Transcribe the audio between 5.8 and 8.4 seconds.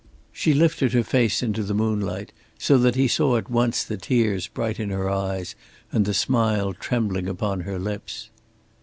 and the smile trembling upon her lips.